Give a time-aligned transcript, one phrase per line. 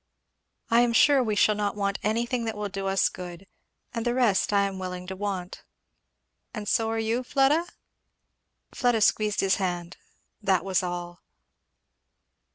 [0.71, 3.45] I am sure we shall not want anything that will do us good;
[3.93, 5.63] and the rest I am willing to want
[6.55, 7.67] and so are you, Fleda?"
[8.73, 9.97] Fleda squeezed his hand,
[10.41, 11.21] that was all.